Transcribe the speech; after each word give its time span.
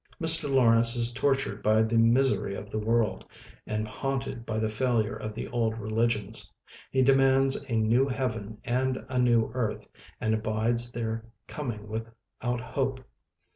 Mr. 0.19 0.51
Lawrence 0.51 0.95
is 0.95 1.13
tor 1.13 1.33
tured 1.35 1.61
by 1.61 1.83
the 1.83 1.95
misery 1.99 2.55
of 2.55 2.71
the 2.71 2.79
world, 2.79 3.23
and 3.67 3.87
haunted 3.87 4.47
by 4.47 4.57
the 4.57 4.67
failure 4.67 5.15
of 5.15 5.35
the 5.35 5.47
old 5.49 5.77
re 5.77 5.91
ligions. 5.91 6.49
He 6.89 7.03
demands 7.03 7.55
a 7.69 7.73
new 7.73 8.07
Heaven 8.07 8.57
and 8.63 9.05
a 9.09 9.19
new 9.19 9.51
earth, 9.53 9.87
and 10.19 10.33
abides 10.33 10.91
their 10.91 11.23
com 11.47 11.73
ing 11.73 11.87
without 11.87 12.59
hope. 12.61 13.03